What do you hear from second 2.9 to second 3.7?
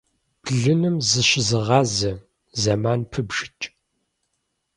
пыбжыкӀ.